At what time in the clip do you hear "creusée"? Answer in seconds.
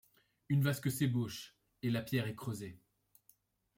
2.33-2.79